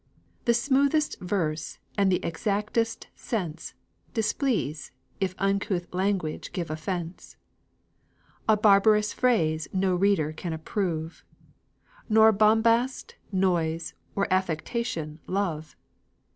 [0.45, 3.75] The smoothest verse and the exactest sense
[4.15, 7.37] Displease if uncouth language give offense;
[8.49, 11.23] A barbarous phrase no reader can approve;
[12.09, 15.75] Nor bombast, noise, or affectation love.